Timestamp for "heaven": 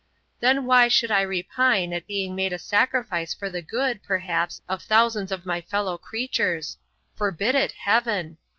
7.73-8.39